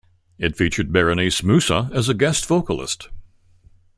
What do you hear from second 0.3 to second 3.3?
It featured Berenice Musa as a guest vocalist.